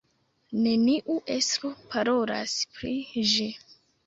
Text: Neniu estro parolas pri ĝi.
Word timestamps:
Neniu 0.61 1.17
estro 1.35 1.71
parolas 1.93 2.57
pri 2.79 2.97
ĝi. 3.35 3.49